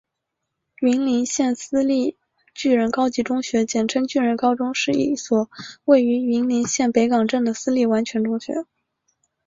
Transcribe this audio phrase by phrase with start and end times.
[0.79, 2.17] 云林县私立
[2.55, 5.47] 巨人高级中学简称巨人高中是一所
[5.85, 8.65] 位于云林县北港镇的私立完全中学。